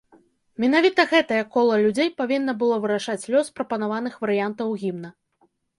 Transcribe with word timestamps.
Менавіта 0.63 1.05
гэтае 1.11 1.41
кола 1.57 1.75
людзей 1.85 2.09
павінна 2.23 2.57
было 2.65 2.75
вырашаць 2.87 3.21
лёс 3.35 3.47
прапанаваных 3.61 4.13
варыянтаў 4.27 4.67
гімна. 4.85 5.09